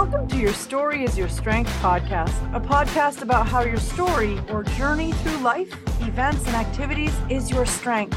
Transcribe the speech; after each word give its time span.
Welcome 0.00 0.28
to 0.28 0.36
Your 0.36 0.52
Story 0.52 1.02
is 1.02 1.18
Your 1.18 1.28
Strength 1.28 1.72
podcast, 1.80 2.54
a 2.54 2.60
podcast 2.60 3.20
about 3.20 3.48
how 3.48 3.62
your 3.62 3.78
story 3.78 4.38
or 4.48 4.62
journey 4.62 5.10
through 5.10 5.38
life, 5.38 5.72
events, 6.02 6.46
and 6.46 6.54
activities 6.54 7.12
is 7.28 7.50
your 7.50 7.66
strength. 7.66 8.16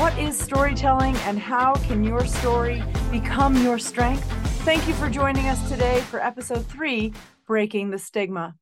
What 0.00 0.18
is 0.18 0.36
storytelling 0.36 1.14
and 1.18 1.38
how 1.38 1.74
can 1.74 2.02
your 2.02 2.26
story 2.26 2.82
become 3.12 3.56
your 3.62 3.78
strength? 3.78 4.24
Thank 4.64 4.88
you 4.88 4.94
for 4.94 5.08
joining 5.08 5.46
us 5.46 5.68
today 5.68 6.00
for 6.00 6.20
episode 6.20 6.66
three 6.66 7.12
Breaking 7.46 7.90
the 7.90 8.00
Stigma. 8.00 8.56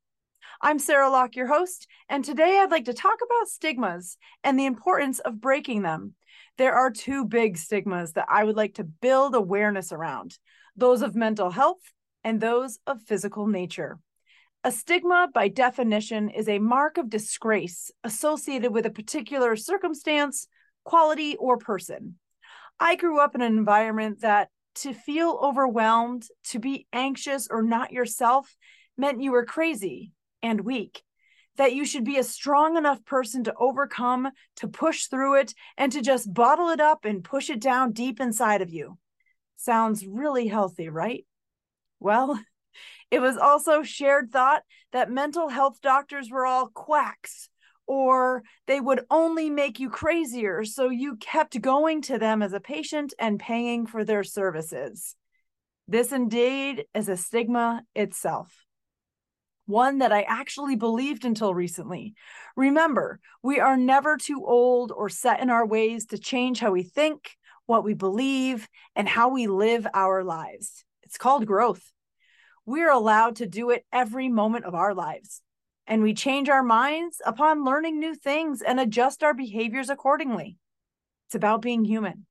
I'm 0.61 0.77
Sarah 0.77 1.09
Locke, 1.09 1.35
your 1.35 1.47
host, 1.47 1.87
and 2.09 2.23
today 2.23 2.59
I'd 2.59 2.69
like 2.69 2.85
to 2.85 2.93
talk 2.93 3.17
about 3.25 3.47
stigmas 3.47 4.17
and 4.43 4.59
the 4.59 4.67
importance 4.67 5.17
of 5.17 5.41
breaking 5.41 5.81
them. 5.81 6.13
There 6.59 6.75
are 6.75 6.91
two 6.91 7.25
big 7.25 7.57
stigmas 7.57 8.11
that 8.11 8.27
I 8.29 8.43
would 8.43 8.55
like 8.55 8.75
to 8.75 8.83
build 8.83 9.33
awareness 9.33 9.91
around 9.91 10.37
those 10.77 11.01
of 11.01 11.15
mental 11.15 11.49
health 11.49 11.79
and 12.25 12.41
those 12.41 12.79
of 12.87 13.03
physical 13.03 13.47
nature. 13.47 13.99
A 14.63 14.71
stigma, 14.71 15.29
by 15.31 15.47
definition, 15.47 16.29
is 16.29 16.49
a 16.49 16.57
mark 16.57 16.97
of 16.97 17.07
disgrace 17.07 17.91
associated 18.03 18.73
with 18.73 18.87
a 18.87 18.89
particular 18.89 19.55
circumstance, 19.55 20.47
quality, 20.83 21.35
or 21.37 21.57
person. 21.57 22.15
I 22.79 22.95
grew 22.95 23.19
up 23.19 23.35
in 23.35 23.41
an 23.41 23.55
environment 23.55 24.21
that 24.21 24.49
to 24.77 24.93
feel 24.93 25.39
overwhelmed, 25.41 26.27
to 26.45 26.59
be 26.59 26.87
anxious 26.91 27.47
or 27.49 27.61
not 27.61 27.93
yourself 27.93 28.55
meant 28.97 29.21
you 29.21 29.31
were 29.31 29.45
crazy 29.45 30.11
and 30.41 30.61
weak. 30.61 31.03
That 31.57 31.75
you 31.75 31.85
should 31.85 32.03
be 32.03 32.17
a 32.17 32.23
strong 32.23 32.75
enough 32.75 33.05
person 33.05 33.43
to 33.43 33.53
overcome, 33.57 34.29
to 34.57 34.67
push 34.67 35.05
through 35.05 35.35
it, 35.35 35.53
and 35.77 35.91
to 35.91 36.01
just 36.01 36.33
bottle 36.33 36.69
it 36.69 36.81
up 36.81 37.05
and 37.05 37.23
push 37.23 37.51
it 37.51 37.61
down 37.61 37.91
deep 37.91 38.19
inside 38.19 38.63
of 38.63 38.73
you. 38.73 38.97
Sounds 39.57 40.07
really 40.07 40.47
healthy, 40.47 40.89
right? 40.89 41.23
Well, 41.99 42.39
it 43.11 43.19
was 43.19 43.37
also 43.37 43.83
shared 43.83 44.31
thought 44.31 44.63
that 44.91 45.11
mental 45.11 45.49
health 45.49 45.81
doctors 45.81 46.29
were 46.29 46.45
all 46.45 46.67
quacks 46.67 47.49
or 47.87 48.43
they 48.67 48.79
would 48.79 49.01
only 49.09 49.49
make 49.49 49.79
you 49.79 49.89
crazier. 49.89 50.65
So 50.65 50.89
you 50.89 51.17
kept 51.17 51.59
going 51.61 52.01
to 52.03 52.17
them 52.17 52.41
as 52.41 52.53
a 52.53 52.59
patient 52.59 53.13
and 53.19 53.39
paying 53.39 53.85
for 53.85 54.03
their 54.03 54.23
services. 54.23 55.15
This 55.87 56.11
indeed 56.11 56.85
is 56.95 57.09
a 57.09 57.17
stigma 57.17 57.83
itself. 57.95 58.65
One 59.67 59.99
that 59.99 60.11
I 60.11 60.21
actually 60.23 60.75
believed 60.75 61.25
until 61.25 61.53
recently. 61.53 62.13
Remember, 62.55 63.19
we 63.41 63.59
are 63.59 63.77
never 63.77 64.17
too 64.17 64.43
old 64.45 64.91
or 64.91 65.09
set 65.09 65.39
in 65.39 65.49
our 65.49 65.65
ways 65.65 66.07
to 66.07 66.17
change 66.17 66.59
how 66.59 66.71
we 66.71 66.83
think, 66.83 67.35
what 67.65 67.83
we 67.83 67.93
believe, 67.93 68.67
and 68.95 69.07
how 69.07 69.29
we 69.29 69.47
live 69.47 69.87
our 69.93 70.23
lives. 70.23 70.85
It's 71.15 71.21
called 71.21 71.45
growth. 71.45 71.93
We're 72.65 72.91
allowed 72.91 73.37
to 73.37 73.45
do 73.45 73.69
it 73.69 73.85
every 73.89 74.27
moment 74.27 74.65
of 74.65 74.75
our 74.75 74.93
lives. 74.93 75.41
And 75.87 76.03
we 76.03 76.13
change 76.13 76.49
our 76.49 76.61
minds 76.61 77.21
upon 77.25 77.63
learning 77.63 78.01
new 78.01 78.15
things 78.15 78.61
and 78.61 78.81
adjust 78.81 79.23
our 79.23 79.33
behaviors 79.33 79.89
accordingly. 79.89 80.57
It's 81.27 81.35
about 81.35 81.61
being 81.61 81.85
human. 81.85 82.25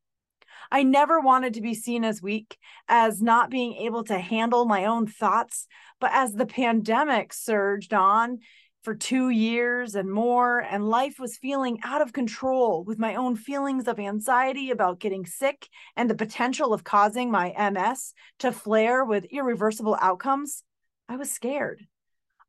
I 0.70 0.82
never 0.82 1.18
wanted 1.18 1.54
to 1.54 1.62
be 1.62 1.72
seen 1.72 2.04
as 2.04 2.20
weak, 2.20 2.58
as 2.86 3.22
not 3.22 3.48
being 3.48 3.72
able 3.76 4.04
to 4.04 4.18
handle 4.18 4.66
my 4.66 4.84
own 4.84 5.06
thoughts. 5.06 5.66
But 5.98 6.10
as 6.12 6.34
the 6.34 6.44
pandemic 6.44 7.32
surged 7.32 7.94
on, 7.94 8.40
for 8.84 8.94
two 8.94 9.30
years 9.30 9.94
and 9.94 10.10
more, 10.10 10.60
and 10.60 10.86
life 10.86 11.18
was 11.18 11.38
feeling 11.38 11.78
out 11.82 12.02
of 12.02 12.12
control 12.12 12.84
with 12.84 12.98
my 12.98 13.14
own 13.14 13.34
feelings 13.34 13.88
of 13.88 13.98
anxiety 13.98 14.70
about 14.70 15.00
getting 15.00 15.24
sick 15.24 15.68
and 15.96 16.08
the 16.08 16.14
potential 16.14 16.74
of 16.74 16.84
causing 16.84 17.30
my 17.30 17.54
MS 17.58 18.12
to 18.40 18.52
flare 18.52 19.02
with 19.02 19.24
irreversible 19.24 19.96
outcomes, 20.02 20.64
I 21.08 21.16
was 21.16 21.30
scared. 21.30 21.86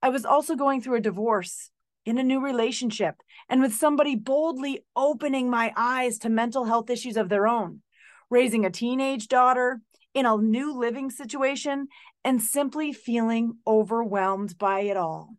I 0.01 0.09
was 0.09 0.25
also 0.25 0.56
going 0.56 0.81
through 0.81 0.97
a 0.97 1.01
divorce 1.01 1.72
in 2.06 2.18
a 2.18 2.23
new 2.23 2.44
relationship 2.44 3.16
and 3.50 3.62
with 3.62 3.73
somebody 3.73 4.16
boldly 4.16 4.84
opening 4.96 5.50
my 5.50 5.73
eyes 5.78 6.19
to 6.19 6.29
mental 6.29 6.66
health 6.66 6.90
issues 6.90 7.16
of 7.16 7.29
their 7.29 7.47
own, 7.47 7.81
raising 8.29 8.66
a 8.66 8.69
teenage 8.69 9.29
daughter 9.29 9.79
in 10.13 10.25
a 10.25 10.38
new 10.38 10.78
living 10.78 11.09
situation, 11.09 11.88
and 12.23 12.41
simply 12.41 12.94
feeling 12.94 13.53
overwhelmed 13.67 14.57
by 14.57 14.81
it 14.81 14.96
all. 14.96 15.35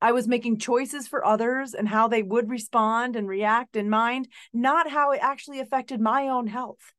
I 0.00 0.12
was 0.12 0.28
making 0.28 0.58
choices 0.58 1.08
for 1.08 1.24
others 1.24 1.74
and 1.74 1.88
how 1.88 2.08
they 2.08 2.22
would 2.22 2.50
respond 2.50 3.16
and 3.16 3.28
react 3.28 3.76
in 3.76 3.88
mind, 3.88 4.28
not 4.52 4.90
how 4.90 5.12
it 5.12 5.20
actually 5.22 5.60
affected 5.60 6.00
my 6.00 6.28
own 6.28 6.46
health. 6.46 6.92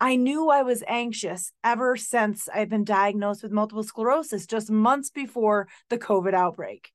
I 0.00 0.16
knew 0.16 0.48
I 0.48 0.62
was 0.62 0.82
anxious 0.86 1.52
ever 1.62 1.96
since 1.96 2.48
I've 2.48 2.70
been 2.70 2.84
diagnosed 2.84 3.42
with 3.42 3.52
multiple 3.52 3.82
sclerosis 3.82 4.46
just 4.46 4.70
months 4.70 5.10
before 5.10 5.68
the 5.90 5.98
COVID 5.98 6.32
outbreak. 6.32 6.92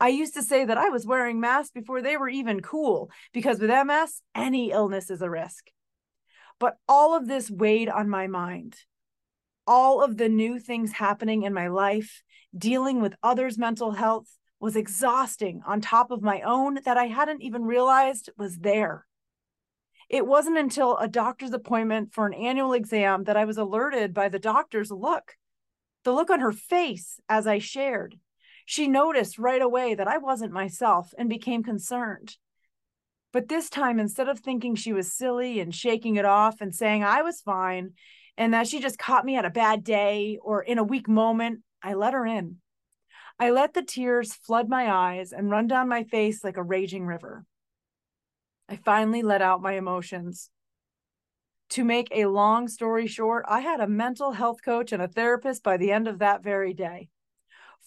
I 0.00 0.08
used 0.08 0.34
to 0.34 0.42
say 0.42 0.64
that 0.64 0.78
I 0.78 0.88
was 0.88 1.06
wearing 1.06 1.40
masks 1.40 1.72
before 1.72 2.00
they 2.00 2.16
were 2.16 2.28
even 2.28 2.60
cool 2.60 3.10
because 3.32 3.58
with 3.58 3.70
MS, 3.70 4.22
any 4.34 4.70
illness 4.70 5.10
is 5.10 5.20
a 5.20 5.28
risk. 5.28 5.70
But 6.58 6.76
all 6.88 7.16
of 7.16 7.26
this 7.26 7.50
weighed 7.50 7.88
on 7.88 8.08
my 8.08 8.26
mind. 8.26 8.76
All 9.66 10.02
of 10.02 10.16
the 10.16 10.28
new 10.28 10.58
things 10.58 10.92
happening 10.92 11.42
in 11.42 11.52
my 11.52 11.68
life, 11.68 12.22
dealing 12.56 13.02
with 13.02 13.16
others' 13.22 13.58
mental 13.58 13.92
health, 13.92 14.28
was 14.60 14.76
exhausting 14.76 15.62
on 15.66 15.80
top 15.80 16.10
of 16.10 16.22
my 16.22 16.40
own 16.40 16.78
that 16.84 16.96
I 16.96 17.06
hadn't 17.06 17.42
even 17.42 17.64
realized 17.64 18.30
was 18.38 18.58
there. 18.58 19.06
It 20.08 20.26
wasn't 20.26 20.58
until 20.58 20.96
a 20.96 21.08
doctor's 21.08 21.52
appointment 21.52 22.12
for 22.12 22.26
an 22.26 22.34
annual 22.34 22.72
exam 22.72 23.24
that 23.24 23.36
I 23.36 23.44
was 23.44 23.58
alerted 23.58 24.14
by 24.14 24.28
the 24.28 24.38
doctor's 24.38 24.90
look, 24.90 25.34
the 26.04 26.12
look 26.12 26.30
on 26.30 26.40
her 26.40 26.52
face 26.52 27.20
as 27.28 27.46
I 27.46 27.58
shared. 27.58 28.18
She 28.64 28.88
noticed 28.88 29.38
right 29.38 29.60
away 29.60 29.94
that 29.94 30.08
I 30.08 30.18
wasn't 30.18 30.52
myself 30.52 31.12
and 31.18 31.28
became 31.28 31.62
concerned. 31.62 32.36
But 33.32 33.48
this 33.48 33.68
time, 33.68 33.98
instead 33.98 34.28
of 34.28 34.38
thinking 34.38 34.76
she 34.76 34.92
was 34.92 35.12
silly 35.12 35.60
and 35.60 35.74
shaking 35.74 36.16
it 36.16 36.24
off 36.24 36.60
and 36.60 36.74
saying 36.74 37.04
I 37.04 37.22
was 37.22 37.40
fine 37.40 37.92
and 38.38 38.54
that 38.54 38.68
she 38.68 38.80
just 38.80 38.98
caught 38.98 39.24
me 39.24 39.36
at 39.36 39.44
a 39.44 39.50
bad 39.50 39.84
day 39.84 40.38
or 40.42 40.62
in 40.62 40.78
a 40.78 40.84
weak 40.84 41.08
moment, 41.08 41.60
I 41.82 41.94
let 41.94 42.14
her 42.14 42.24
in. 42.24 42.56
I 43.38 43.50
let 43.50 43.74
the 43.74 43.82
tears 43.82 44.34
flood 44.34 44.68
my 44.68 44.90
eyes 44.90 45.32
and 45.32 45.50
run 45.50 45.66
down 45.66 45.88
my 45.88 46.04
face 46.04 46.42
like 46.42 46.56
a 46.56 46.62
raging 46.62 47.04
river. 47.04 47.44
I 48.68 48.76
finally 48.76 49.22
let 49.22 49.42
out 49.42 49.60
my 49.60 49.74
emotions. 49.74 50.50
To 51.70 51.84
make 51.84 52.08
a 52.10 52.26
long 52.26 52.68
story 52.68 53.06
short, 53.06 53.44
I 53.48 53.60
had 53.60 53.80
a 53.80 53.86
mental 53.86 54.32
health 54.32 54.62
coach 54.64 54.92
and 54.92 55.02
a 55.02 55.08
therapist 55.08 55.62
by 55.62 55.76
the 55.76 55.92
end 55.92 56.08
of 56.08 56.20
that 56.20 56.42
very 56.42 56.72
day. 56.72 57.10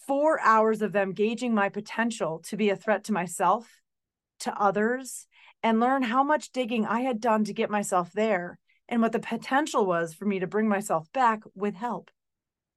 Four 0.06 0.40
hours 0.40 0.82
of 0.82 0.92
them 0.92 1.12
gauging 1.12 1.54
my 1.54 1.68
potential 1.68 2.40
to 2.46 2.56
be 2.56 2.70
a 2.70 2.76
threat 2.76 3.04
to 3.04 3.12
myself, 3.12 3.80
to 4.40 4.54
others, 4.54 5.26
and 5.62 5.80
learn 5.80 6.02
how 6.02 6.22
much 6.22 6.52
digging 6.52 6.86
I 6.86 7.00
had 7.00 7.20
done 7.20 7.44
to 7.44 7.52
get 7.52 7.70
myself 7.70 8.12
there 8.12 8.58
and 8.88 9.02
what 9.02 9.12
the 9.12 9.18
potential 9.18 9.84
was 9.84 10.14
for 10.14 10.24
me 10.24 10.38
to 10.38 10.46
bring 10.46 10.68
myself 10.68 11.10
back 11.12 11.40
with 11.54 11.74
help 11.74 12.10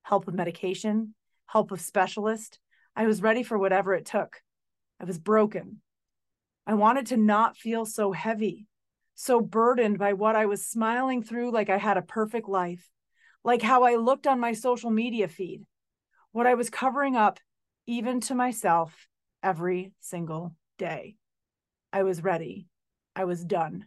help 0.04 0.26
with 0.26 0.36
medication, 0.36 1.16
help 1.46 1.72
with 1.72 1.80
specialist, 1.80 2.60
I 2.96 3.06
was 3.06 3.22
ready 3.22 3.44
for 3.44 3.58
whatever 3.58 3.94
it 3.94 4.06
took. 4.06 4.42
I 5.00 5.06
was 5.06 5.18
broken. 5.18 5.82
I 6.66 6.76
wanted 6.76 7.08
to 7.08 7.18
not 7.18 7.58
feel 7.58 7.86
so 7.86 8.12
heavy, 8.12 8.68
so 9.16 9.42
burdened 9.42 9.98
by 9.98 10.14
what 10.14 10.36
I 10.36 10.46
was 10.46 10.66
smiling 10.66 11.24
through 11.24 11.52
like 11.52 11.70
I 11.70 11.78
had 11.78 11.98
a 11.98 12.02
perfect 12.02 12.48
life, 12.48 12.90
like 13.44 13.62
how 13.62 13.84
I 13.84 13.96
looked 13.96 14.28
on 14.28 14.40
my 14.40 14.54
social 14.54 14.92
media 14.92 15.28
feed, 15.28 15.66
what 16.32 16.48
I 16.48 16.54
was 16.54 16.70
covering 16.70 17.16
up, 17.16 17.40
even 17.86 18.22
to 18.22 18.36
myself, 18.36 19.08
every 19.42 19.92
single 20.00 20.56
day. 20.78 21.16
I 21.92 22.04
was 22.04 22.24
ready. 22.24 22.68
I 23.16 23.26
was 23.26 23.44
done. 23.44 23.86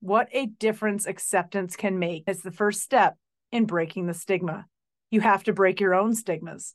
What 0.00 0.28
a 0.32 0.46
difference 0.46 1.06
acceptance 1.06 1.74
can 1.74 1.98
make 1.98 2.24
is 2.26 2.42
the 2.42 2.50
first 2.50 2.82
step 2.82 3.16
in 3.50 3.64
breaking 3.64 4.06
the 4.06 4.14
stigma. 4.14 4.66
You 5.10 5.20
have 5.20 5.44
to 5.44 5.52
break 5.52 5.80
your 5.80 5.94
own 5.94 6.14
stigmas. 6.14 6.74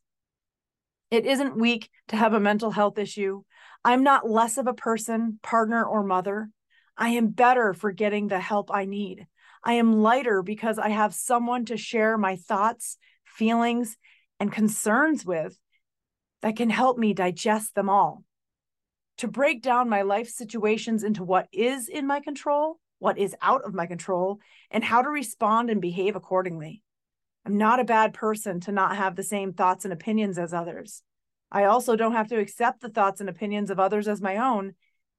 It 1.11 1.25
isn't 1.25 1.59
weak 1.59 1.89
to 2.07 2.15
have 2.15 2.33
a 2.33 2.39
mental 2.39 2.71
health 2.71 2.97
issue. 2.97 3.43
I'm 3.83 4.01
not 4.01 4.29
less 4.29 4.57
of 4.57 4.67
a 4.67 4.73
person, 4.73 5.39
partner, 5.43 5.83
or 5.83 6.03
mother. 6.03 6.49
I 6.97 7.09
am 7.09 7.27
better 7.27 7.73
for 7.73 7.91
getting 7.91 8.29
the 8.29 8.39
help 8.39 8.71
I 8.73 8.85
need. 8.85 9.27
I 9.61 9.73
am 9.73 10.01
lighter 10.01 10.41
because 10.41 10.79
I 10.79 10.89
have 10.89 11.13
someone 11.13 11.65
to 11.65 11.75
share 11.75 12.17
my 12.17 12.37
thoughts, 12.37 12.97
feelings, 13.25 13.97
and 14.39 14.51
concerns 14.51 15.25
with 15.25 15.59
that 16.41 16.55
can 16.55 16.69
help 16.69 16.97
me 16.97 17.13
digest 17.13 17.75
them 17.75 17.89
all. 17.89 18.23
To 19.17 19.27
break 19.27 19.61
down 19.61 19.89
my 19.89 20.03
life 20.03 20.29
situations 20.29 21.03
into 21.03 21.23
what 21.23 21.47
is 21.51 21.89
in 21.89 22.07
my 22.07 22.21
control, 22.21 22.79
what 22.99 23.17
is 23.17 23.35
out 23.41 23.65
of 23.65 23.73
my 23.73 23.85
control, 23.85 24.39
and 24.71 24.83
how 24.83 25.01
to 25.01 25.09
respond 25.09 25.69
and 25.69 25.81
behave 25.81 26.15
accordingly. 26.15 26.81
I'm 27.45 27.57
not 27.57 27.79
a 27.79 27.85
bad 27.85 28.13
person 28.13 28.59
to 28.61 28.71
not 28.71 28.95
have 28.97 29.15
the 29.15 29.23
same 29.23 29.53
thoughts 29.53 29.83
and 29.85 29.93
opinions 29.93 30.37
as 30.37 30.53
others. 30.53 31.01
I 31.51 31.65
also 31.65 31.95
don't 31.95 32.13
have 32.13 32.27
to 32.29 32.39
accept 32.39 32.81
the 32.81 32.89
thoughts 32.89 33.19
and 33.19 33.29
opinions 33.29 33.69
of 33.69 33.79
others 33.79 34.07
as 34.07 34.21
my 34.21 34.37
own. 34.37 34.75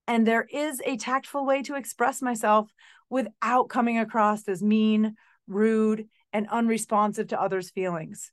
And 0.06 0.26
there 0.26 0.46
is 0.50 0.80
a 0.84 0.96
tactful 0.96 1.44
way 1.44 1.62
to 1.62 1.74
express 1.74 2.22
myself 2.22 2.70
without 3.10 3.68
coming 3.68 3.98
across 3.98 4.48
as 4.48 4.62
mean, 4.62 5.16
rude, 5.46 6.08
and 6.32 6.48
unresponsive 6.48 7.28
to 7.28 7.40
others' 7.40 7.70
feelings. 7.70 8.32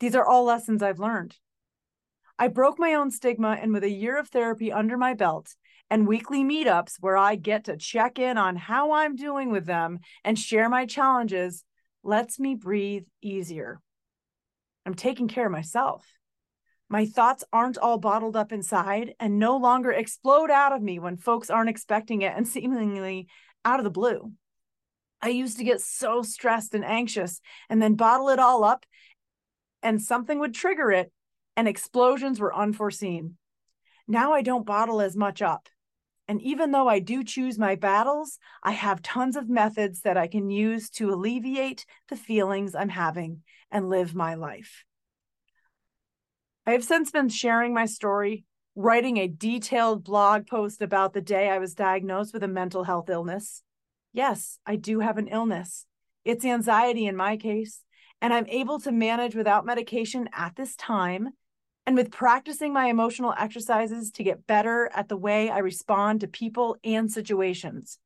These 0.00 0.14
are 0.14 0.26
all 0.26 0.44
lessons 0.44 0.82
I've 0.82 0.98
learned. 0.98 1.36
I 2.38 2.48
broke 2.48 2.78
my 2.78 2.94
own 2.94 3.10
stigma, 3.10 3.56
and 3.60 3.72
with 3.72 3.84
a 3.84 3.90
year 3.90 4.18
of 4.18 4.28
therapy 4.28 4.72
under 4.72 4.98
my 4.98 5.14
belt 5.14 5.54
and 5.88 6.08
weekly 6.08 6.42
meetups 6.42 6.96
where 7.00 7.16
I 7.16 7.36
get 7.36 7.64
to 7.64 7.76
check 7.76 8.18
in 8.18 8.36
on 8.36 8.56
how 8.56 8.92
I'm 8.92 9.14
doing 9.14 9.50
with 9.50 9.66
them 9.66 10.00
and 10.24 10.38
share 10.38 10.68
my 10.68 10.86
challenges, 10.86 11.64
lets 12.02 12.38
me 12.38 12.54
breathe 12.54 13.04
easier. 13.20 13.80
I'm 14.84 14.94
taking 14.94 15.28
care 15.28 15.46
of 15.46 15.52
myself. 15.52 16.04
My 16.88 17.06
thoughts 17.06 17.44
aren't 17.52 17.78
all 17.78 17.98
bottled 17.98 18.36
up 18.36 18.52
inside 18.52 19.14
and 19.18 19.38
no 19.38 19.56
longer 19.56 19.90
explode 19.92 20.50
out 20.50 20.72
of 20.72 20.82
me 20.82 20.98
when 20.98 21.16
folks 21.16 21.48
aren't 21.48 21.70
expecting 21.70 22.22
it 22.22 22.34
and 22.36 22.46
seemingly 22.46 23.28
out 23.64 23.80
of 23.80 23.84
the 23.84 23.90
blue. 23.90 24.32
I 25.22 25.28
used 25.28 25.58
to 25.58 25.64
get 25.64 25.80
so 25.80 26.22
stressed 26.22 26.74
and 26.74 26.84
anxious 26.84 27.40
and 27.70 27.80
then 27.80 27.94
bottle 27.94 28.28
it 28.28 28.40
all 28.40 28.64
up, 28.64 28.84
and 29.82 30.02
something 30.02 30.38
would 30.40 30.54
trigger 30.54 30.90
it, 30.90 31.12
and 31.56 31.68
explosions 31.68 32.40
were 32.40 32.54
unforeseen. 32.54 33.36
Now 34.08 34.32
I 34.32 34.42
don't 34.42 34.66
bottle 34.66 35.00
as 35.00 35.16
much 35.16 35.40
up. 35.40 35.68
And 36.28 36.40
even 36.42 36.70
though 36.70 36.88
I 36.88 36.98
do 36.98 37.24
choose 37.24 37.58
my 37.58 37.74
battles, 37.74 38.38
I 38.62 38.72
have 38.72 39.02
tons 39.02 39.36
of 39.36 39.48
methods 39.48 40.02
that 40.02 40.16
I 40.16 40.28
can 40.28 40.50
use 40.50 40.88
to 40.90 41.12
alleviate 41.12 41.84
the 42.08 42.16
feelings 42.16 42.74
I'm 42.74 42.88
having 42.88 43.42
and 43.70 43.88
live 43.88 44.14
my 44.14 44.34
life. 44.34 44.84
I 46.64 46.72
have 46.72 46.84
since 46.84 47.10
been 47.10 47.28
sharing 47.28 47.74
my 47.74 47.86
story, 47.86 48.44
writing 48.76 49.16
a 49.16 49.26
detailed 49.26 50.04
blog 50.04 50.46
post 50.46 50.80
about 50.80 51.12
the 51.12 51.20
day 51.20 51.50
I 51.50 51.58
was 51.58 51.74
diagnosed 51.74 52.32
with 52.32 52.44
a 52.44 52.48
mental 52.48 52.84
health 52.84 53.10
illness. 53.10 53.62
Yes, 54.12 54.58
I 54.64 54.76
do 54.76 55.00
have 55.00 55.18
an 55.18 55.28
illness. 55.28 55.86
It's 56.24 56.44
anxiety 56.44 57.06
in 57.06 57.16
my 57.16 57.36
case, 57.36 57.82
and 58.20 58.32
I'm 58.32 58.46
able 58.46 58.78
to 58.80 58.92
manage 58.92 59.34
without 59.34 59.66
medication 59.66 60.28
at 60.32 60.54
this 60.54 60.76
time 60.76 61.30
and 61.86 61.96
with 61.96 62.12
practicing 62.12 62.72
my 62.72 62.86
emotional 62.86 63.34
exercises 63.36 64.10
to 64.12 64.22
get 64.22 64.46
better 64.46 64.90
at 64.94 65.08
the 65.08 65.16
way 65.16 65.50
I 65.50 65.58
respond 65.58 66.20
to 66.20 66.28
people 66.28 66.76
and 66.84 67.10
situations. 67.10 67.98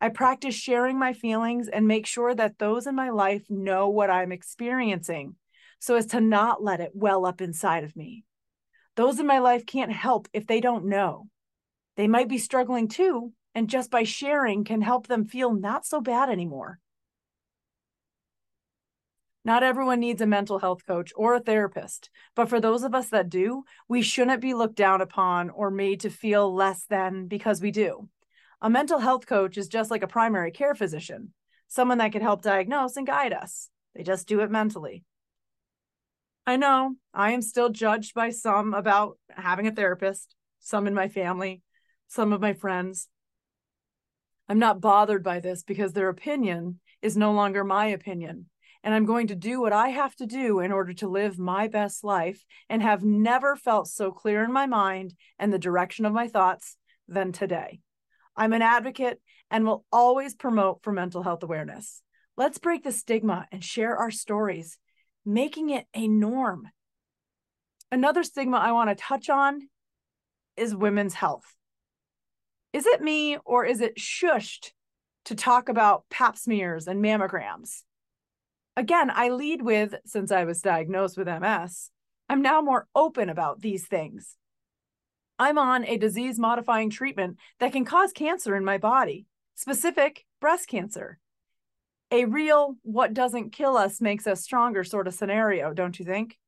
I 0.00 0.08
practice 0.08 0.54
sharing 0.54 0.98
my 0.98 1.12
feelings 1.12 1.68
and 1.68 1.86
make 1.86 2.06
sure 2.06 2.34
that 2.34 2.58
those 2.58 2.86
in 2.86 2.94
my 2.94 3.10
life 3.10 3.44
know 3.48 3.88
what 3.88 4.10
I'm 4.10 4.32
experiencing 4.32 5.36
so 5.78 5.96
as 5.96 6.06
to 6.06 6.20
not 6.20 6.62
let 6.62 6.80
it 6.80 6.92
well 6.94 7.24
up 7.24 7.40
inside 7.40 7.84
of 7.84 7.96
me. 7.96 8.24
Those 8.96 9.18
in 9.20 9.26
my 9.26 9.38
life 9.38 9.66
can't 9.66 9.92
help 9.92 10.28
if 10.32 10.46
they 10.46 10.60
don't 10.60 10.86
know. 10.86 11.28
They 11.96 12.08
might 12.08 12.28
be 12.28 12.38
struggling 12.38 12.88
too, 12.88 13.32
and 13.54 13.68
just 13.68 13.90
by 13.90 14.02
sharing 14.02 14.64
can 14.64 14.82
help 14.82 15.06
them 15.06 15.24
feel 15.24 15.52
not 15.52 15.86
so 15.86 16.00
bad 16.00 16.28
anymore. 16.28 16.80
Not 19.46 19.62
everyone 19.62 20.00
needs 20.00 20.22
a 20.22 20.26
mental 20.26 20.58
health 20.58 20.86
coach 20.86 21.12
or 21.14 21.34
a 21.34 21.40
therapist, 21.40 22.08
but 22.34 22.48
for 22.48 22.60
those 22.60 22.82
of 22.82 22.94
us 22.94 23.10
that 23.10 23.28
do, 23.28 23.64
we 23.88 24.00
shouldn't 24.00 24.40
be 24.40 24.54
looked 24.54 24.76
down 24.76 25.02
upon 25.02 25.50
or 25.50 25.70
made 25.70 26.00
to 26.00 26.10
feel 26.10 26.52
less 26.52 26.86
than 26.86 27.26
because 27.26 27.60
we 27.60 27.70
do. 27.70 28.08
A 28.62 28.70
mental 28.70 28.98
health 28.98 29.26
coach 29.26 29.58
is 29.58 29.68
just 29.68 29.90
like 29.90 30.02
a 30.02 30.08
primary 30.08 30.50
care 30.50 30.74
physician, 30.74 31.34
someone 31.68 31.98
that 31.98 32.12
can 32.12 32.22
help 32.22 32.40
diagnose 32.40 32.96
and 32.96 33.06
guide 33.06 33.34
us. 33.34 33.68
They 33.94 34.02
just 34.02 34.26
do 34.26 34.40
it 34.40 34.50
mentally. 34.50 35.04
I 36.46 36.56
know 36.56 36.94
I 37.12 37.32
am 37.32 37.42
still 37.42 37.68
judged 37.68 38.14
by 38.14 38.30
some 38.30 38.72
about 38.72 39.18
having 39.28 39.66
a 39.66 39.72
therapist, 39.72 40.34
some 40.60 40.86
in 40.86 40.94
my 40.94 41.08
family, 41.08 41.60
some 42.08 42.32
of 42.32 42.40
my 42.40 42.54
friends. 42.54 43.08
I'm 44.48 44.58
not 44.58 44.80
bothered 44.80 45.22
by 45.22 45.40
this 45.40 45.62
because 45.62 45.92
their 45.92 46.08
opinion 46.08 46.80
is 47.02 47.14
no 47.14 47.32
longer 47.32 47.62
my 47.62 47.86
opinion 47.86 48.46
and 48.84 48.94
I'm 48.94 49.06
going 49.06 49.28
to 49.28 49.34
do 49.34 49.62
what 49.62 49.72
I 49.72 49.88
have 49.88 50.14
to 50.16 50.26
do 50.26 50.60
in 50.60 50.70
order 50.70 50.92
to 50.92 51.08
live 51.08 51.38
my 51.38 51.68
best 51.68 52.04
life 52.04 52.44
and 52.68 52.82
have 52.82 53.02
never 53.02 53.56
felt 53.56 53.88
so 53.88 54.12
clear 54.12 54.44
in 54.44 54.52
my 54.52 54.66
mind 54.66 55.14
and 55.38 55.50
the 55.50 55.58
direction 55.58 56.04
of 56.04 56.12
my 56.12 56.28
thoughts 56.28 56.76
than 57.08 57.32
today. 57.32 57.80
I'm 58.36 58.52
an 58.52 58.60
advocate 58.60 59.22
and 59.50 59.64
will 59.64 59.86
always 59.90 60.34
promote 60.34 60.82
for 60.82 60.92
mental 60.92 61.22
health 61.22 61.42
awareness. 61.42 62.02
Let's 62.36 62.58
break 62.58 62.84
the 62.84 62.92
stigma 62.92 63.46
and 63.50 63.64
share 63.64 63.96
our 63.96 64.10
stories, 64.10 64.76
making 65.24 65.70
it 65.70 65.86
a 65.94 66.06
norm. 66.06 66.68
Another 67.90 68.22
stigma 68.22 68.58
I 68.58 68.72
want 68.72 68.90
to 68.90 69.02
touch 69.02 69.30
on 69.30 69.60
is 70.58 70.76
women's 70.76 71.14
health. 71.14 71.54
Is 72.74 72.84
it 72.84 73.00
me 73.00 73.38
or 73.46 73.64
is 73.64 73.80
it 73.80 73.96
shushed 73.96 74.72
to 75.24 75.34
talk 75.34 75.70
about 75.70 76.04
pap 76.10 76.36
smears 76.36 76.86
and 76.86 77.02
mammograms? 77.02 77.82
Again, 78.76 79.10
I 79.14 79.28
lead 79.28 79.62
with 79.62 79.94
since 80.04 80.32
I 80.32 80.44
was 80.44 80.60
diagnosed 80.60 81.16
with 81.16 81.28
MS, 81.28 81.90
I'm 82.28 82.42
now 82.42 82.60
more 82.60 82.88
open 82.94 83.28
about 83.28 83.60
these 83.60 83.86
things. 83.86 84.36
I'm 85.38 85.58
on 85.58 85.84
a 85.84 85.96
disease 85.96 86.38
modifying 86.38 86.90
treatment 86.90 87.38
that 87.60 87.72
can 87.72 87.84
cause 87.84 88.12
cancer 88.12 88.56
in 88.56 88.64
my 88.64 88.78
body, 88.78 89.26
specific 89.54 90.24
breast 90.40 90.68
cancer. 90.68 91.18
A 92.10 92.24
real 92.24 92.76
what 92.82 93.14
doesn't 93.14 93.52
kill 93.52 93.76
us 93.76 94.00
makes 94.00 94.26
us 94.26 94.42
stronger 94.42 94.84
sort 94.84 95.08
of 95.08 95.14
scenario, 95.14 95.72
don't 95.72 95.98
you 95.98 96.04
think? 96.04 96.38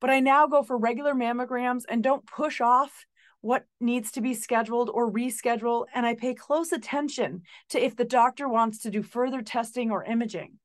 But 0.00 0.10
I 0.10 0.20
now 0.20 0.46
go 0.46 0.62
for 0.62 0.78
regular 0.78 1.14
mammograms 1.14 1.82
and 1.88 2.02
don't 2.02 2.26
push 2.26 2.60
off 2.60 3.06
what 3.42 3.64
needs 3.80 4.12
to 4.12 4.20
be 4.20 4.34
scheduled 4.34 4.90
or 4.90 5.10
rescheduled. 5.10 5.86
And 5.94 6.06
I 6.06 6.14
pay 6.14 6.34
close 6.34 6.72
attention 6.72 7.42
to 7.70 7.82
if 7.82 7.96
the 7.96 8.04
doctor 8.04 8.48
wants 8.48 8.78
to 8.80 8.90
do 8.90 9.02
further 9.02 9.42
testing 9.42 9.90
or 9.90 10.04
imaging. 10.04 10.59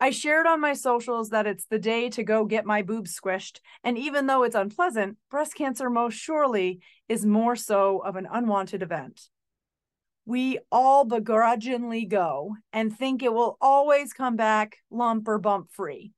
I 0.00 0.10
shared 0.10 0.46
on 0.46 0.60
my 0.60 0.74
socials 0.74 1.30
that 1.30 1.46
it's 1.46 1.66
the 1.66 1.78
day 1.78 2.08
to 2.10 2.22
go 2.22 2.44
get 2.44 2.64
my 2.64 2.82
boobs 2.82 3.18
squished. 3.18 3.58
And 3.82 3.98
even 3.98 4.26
though 4.26 4.44
it's 4.44 4.54
unpleasant, 4.54 5.16
breast 5.28 5.54
cancer 5.56 5.90
most 5.90 6.14
surely 6.14 6.80
is 7.08 7.26
more 7.26 7.56
so 7.56 7.98
of 7.98 8.14
an 8.14 8.28
unwanted 8.30 8.82
event. 8.82 9.22
We 10.24 10.58
all 10.70 11.04
begrudgingly 11.04 12.04
go 12.04 12.54
and 12.72 12.96
think 12.96 13.22
it 13.22 13.32
will 13.32 13.56
always 13.60 14.12
come 14.12 14.36
back 14.36 14.76
lump 14.90 15.26
or 15.26 15.38
bump 15.38 15.72
free. 15.72 16.12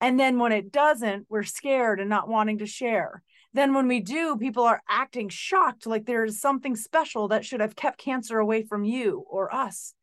And 0.00 0.18
then 0.18 0.38
when 0.38 0.52
it 0.52 0.72
doesn't, 0.72 1.26
we're 1.28 1.42
scared 1.42 2.00
and 2.00 2.08
not 2.08 2.28
wanting 2.28 2.58
to 2.58 2.66
share. 2.66 3.22
Then 3.52 3.74
when 3.74 3.88
we 3.88 4.00
do, 4.00 4.36
people 4.38 4.62
are 4.62 4.82
acting 4.88 5.28
shocked 5.28 5.86
like 5.86 6.06
there's 6.06 6.40
something 6.40 6.76
special 6.76 7.28
that 7.28 7.44
should 7.44 7.60
have 7.60 7.76
kept 7.76 7.98
cancer 7.98 8.38
away 8.38 8.62
from 8.62 8.84
you 8.84 9.24
or 9.28 9.54
us. 9.54 9.94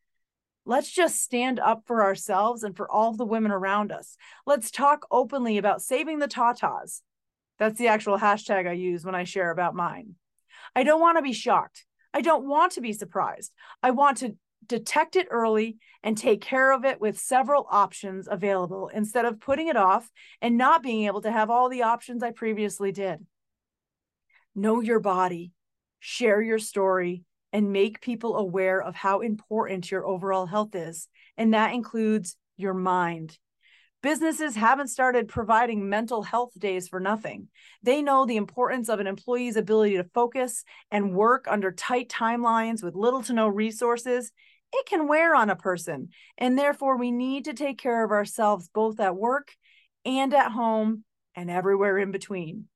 Let's 0.68 0.90
just 0.90 1.22
stand 1.22 1.58
up 1.58 1.84
for 1.86 2.04
ourselves 2.04 2.62
and 2.62 2.76
for 2.76 2.90
all 2.90 3.14
the 3.14 3.24
women 3.24 3.52
around 3.52 3.90
us. 3.90 4.18
Let's 4.44 4.70
talk 4.70 5.06
openly 5.10 5.56
about 5.56 5.80
saving 5.80 6.18
the 6.18 6.28
tatas. 6.28 7.00
That's 7.58 7.78
the 7.78 7.88
actual 7.88 8.18
hashtag 8.18 8.68
I 8.68 8.72
use 8.72 9.02
when 9.02 9.14
I 9.14 9.24
share 9.24 9.50
about 9.50 9.74
mine. 9.74 10.16
I 10.76 10.82
don't 10.84 11.00
want 11.00 11.16
to 11.16 11.22
be 11.22 11.32
shocked. 11.32 11.86
I 12.12 12.20
don't 12.20 12.46
want 12.46 12.72
to 12.72 12.82
be 12.82 12.92
surprised. 12.92 13.50
I 13.82 13.92
want 13.92 14.18
to 14.18 14.36
detect 14.66 15.16
it 15.16 15.28
early 15.30 15.78
and 16.02 16.18
take 16.18 16.42
care 16.42 16.70
of 16.70 16.84
it 16.84 17.00
with 17.00 17.18
several 17.18 17.66
options 17.70 18.28
available 18.30 18.90
instead 18.92 19.24
of 19.24 19.40
putting 19.40 19.68
it 19.68 19.76
off 19.76 20.10
and 20.42 20.58
not 20.58 20.82
being 20.82 21.06
able 21.06 21.22
to 21.22 21.32
have 21.32 21.48
all 21.48 21.70
the 21.70 21.84
options 21.84 22.22
I 22.22 22.32
previously 22.32 22.92
did. 22.92 23.24
Know 24.54 24.82
your 24.82 25.00
body, 25.00 25.52
share 25.98 26.42
your 26.42 26.58
story, 26.58 27.24
and 27.52 27.72
make 27.72 28.00
people 28.00 28.36
aware 28.36 28.82
of 28.82 28.94
how 28.94 29.20
important 29.20 29.90
your 29.90 30.06
overall 30.06 30.46
health 30.46 30.74
is. 30.74 31.08
And 31.36 31.54
that 31.54 31.72
includes 31.72 32.36
your 32.56 32.74
mind. 32.74 33.38
Businesses 34.00 34.54
haven't 34.54 34.88
started 34.88 35.26
providing 35.26 35.88
mental 35.88 36.22
health 36.22 36.52
days 36.56 36.86
for 36.86 37.00
nothing. 37.00 37.48
They 37.82 38.00
know 38.00 38.26
the 38.26 38.36
importance 38.36 38.88
of 38.88 39.00
an 39.00 39.08
employee's 39.08 39.56
ability 39.56 39.96
to 39.96 40.04
focus 40.04 40.64
and 40.90 41.14
work 41.14 41.46
under 41.48 41.72
tight 41.72 42.08
timelines 42.08 42.82
with 42.82 42.94
little 42.94 43.22
to 43.24 43.32
no 43.32 43.48
resources. 43.48 44.30
It 44.72 44.86
can 44.86 45.08
wear 45.08 45.34
on 45.34 45.50
a 45.50 45.56
person. 45.56 46.10
And 46.36 46.56
therefore, 46.56 46.96
we 46.96 47.10
need 47.10 47.46
to 47.46 47.54
take 47.54 47.78
care 47.78 48.04
of 48.04 48.12
ourselves 48.12 48.70
both 48.72 49.00
at 49.00 49.16
work 49.16 49.52
and 50.04 50.32
at 50.32 50.52
home 50.52 51.04
and 51.34 51.50
everywhere 51.50 51.98
in 51.98 52.12
between. 52.12 52.66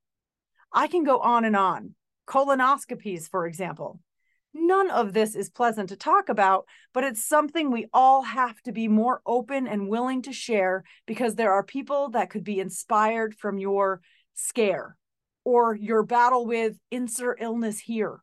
I 0.72 0.88
can 0.88 1.04
go 1.04 1.18
on 1.20 1.44
and 1.44 1.54
on. 1.54 1.94
Colonoscopies, 2.26 3.28
for 3.28 3.46
example. 3.46 4.00
None 4.54 4.90
of 4.90 5.14
this 5.14 5.34
is 5.34 5.48
pleasant 5.48 5.88
to 5.88 5.96
talk 5.96 6.28
about, 6.28 6.66
but 6.92 7.04
it's 7.04 7.24
something 7.24 7.70
we 7.70 7.86
all 7.92 8.22
have 8.22 8.60
to 8.62 8.72
be 8.72 8.86
more 8.86 9.22
open 9.24 9.66
and 9.66 9.88
willing 9.88 10.22
to 10.22 10.32
share 10.32 10.84
because 11.06 11.34
there 11.34 11.52
are 11.52 11.64
people 11.64 12.10
that 12.10 12.28
could 12.28 12.44
be 12.44 12.60
inspired 12.60 13.34
from 13.34 13.58
your 13.58 14.02
scare 14.34 14.96
or 15.44 15.74
your 15.74 16.02
battle 16.02 16.46
with 16.46 16.76
insert 16.90 17.38
illness 17.40 17.80
here. 17.80 18.22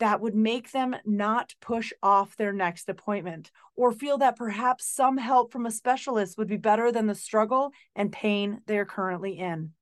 That 0.00 0.20
would 0.20 0.34
make 0.34 0.70
them 0.70 0.94
not 1.04 1.54
push 1.60 1.92
off 2.02 2.36
their 2.36 2.52
next 2.52 2.88
appointment 2.88 3.50
or 3.74 3.90
feel 3.90 4.18
that 4.18 4.36
perhaps 4.36 4.86
some 4.86 5.16
help 5.16 5.50
from 5.50 5.66
a 5.66 5.70
specialist 5.70 6.38
would 6.38 6.46
be 6.46 6.56
better 6.56 6.92
than 6.92 7.06
the 7.06 7.14
struggle 7.14 7.72
and 7.96 8.12
pain 8.12 8.60
they 8.66 8.78
are 8.78 8.84
currently 8.84 9.38
in. 9.38 9.72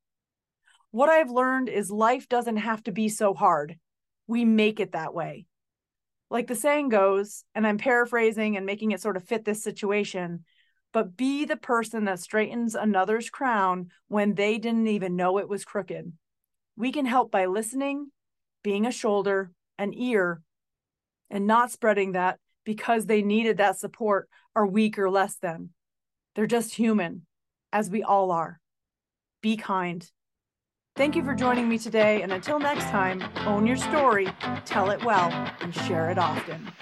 What 0.91 1.11
I've 1.11 1.31
learned 1.31 1.69
is 1.69 1.91
life 1.91 2.29
doesn't 2.29 2.57
have 2.57 2.83
to 2.85 2.93
be 2.93 3.09
so 3.09 3.35
hard. 3.35 3.77
We 4.27 4.45
make 4.45 4.81
it 4.81 4.93
that 4.93 5.13
way. 5.13 5.47
Like 6.31 6.49
the 6.49 6.55
saying 6.55 6.89
goes, 6.89 7.45
and 7.55 7.67
I'm 7.67 7.79
paraphrasing 7.79 8.57
and 8.57 8.67
making 8.67 8.91
it 8.91 9.01
sort 9.01 9.17
of 9.17 9.25
fit 9.25 9.45
this 9.45 9.63
situation, 9.63 10.45
but 10.93 11.17
be 11.17 11.45
the 11.45 11.57
person 11.57 12.05
that 12.07 12.21
straightens 12.21 12.75
another's 12.75 13.31
crown 13.31 13.91
when 14.09 14.35
they 14.35 14.59
didn't 14.59 14.89
even 14.89 15.17
know 15.17 15.39
it 15.39 15.49
was 15.49 15.65
crooked. 15.65 16.13
We 16.77 16.91
can 16.91 17.07
help 17.07 17.31
by 17.31 17.47
listening, 17.47 18.11
being 18.63 18.87
a 18.87 18.91
shoulder, 18.91 19.53
an 19.79 19.95
ear, 19.95 20.43
and 21.31 21.47
not 21.47 21.71
spreading 21.71 22.13
that 22.13 22.39
because 22.65 23.07
they 23.07 23.23
needed 23.23 23.59
that 23.59 23.79
support 23.79 24.29
are 24.55 24.67
weak 24.67 24.99
or 24.99 25.11
less 25.11 25.37
than. 25.37 25.71
They're 26.35 26.47
just 26.47 26.75
human, 26.75 27.27
as 27.73 27.89
we 27.89 28.03
all 28.03 28.31
are. 28.31 28.61
Be 29.43 29.57
kind. 29.57 30.11
Thank 30.97 31.15
you 31.15 31.23
for 31.23 31.35
joining 31.35 31.69
me 31.69 31.77
today, 31.77 32.23
and 32.23 32.33
until 32.33 32.59
next 32.59 32.85
time, 32.85 33.23
own 33.47 33.67
your 33.67 33.77
story, 33.77 34.29
tell 34.65 34.89
it 34.89 35.05
well, 35.05 35.31
and 35.61 35.75
share 35.75 36.11
it 36.11 36.17
often. 36.17 36.73